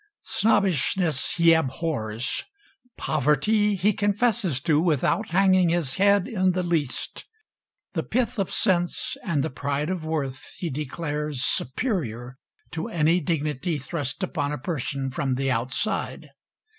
Snobbishness 0.23 1.33
he 1.33 1.53
abhors; 1.53 2.43
poverty 2.97 3.75
he 3.75 3.93
confesses 3.93 4.59
to 4.61 4.81
without 4.81 5.29
hanging 5.29 5.69
his 5.69 5.97
head 5.97 6.27
in 6.27 6.53
the 6.53 6.63
least; 6.63 7.25
the 7.93 8.01
pith 8.01 8.39
of 8.39 8.49
sense 8.51 9.15
and 9.23 9.43
the 9.43 9.51
pride 9.51 9.91
of 9.91 10.03
worth 10.03 10.55
he 10.57 10.71
declares 10.71 11.43
superior 11.43 12.39
to 12.71 12.87
any 12.87 13.19
dignity 13.19 13.77
thrust 13.77 14.23
upon 14.23 14.51
a 14.51 14.57
person 14.57 15.11
from 15.11 15.35
the 15.35 15.51
outside. 15.51 16.31